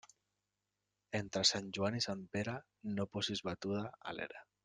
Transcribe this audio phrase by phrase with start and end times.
[1.19, 2.57] Entre Sant Joan i Sant Pere,
[2.97, 4.45] no posis batuda a l'era.